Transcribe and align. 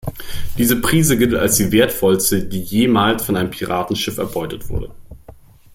Diese 0.57 0.77
Prise 0.81 1.15
gilt 1.15 1.35
als 1.35 1.57
die 1.57 1.71
Wertvollste, 1.71 2.43
die 2.43 2.59
jemals 2.63 3.23
von 3.23 3.35
einem 3.37 3.51
Piratenschiff 3.51 4.17
erbeutet 4.17 4.67
wurde. 4.67 4.89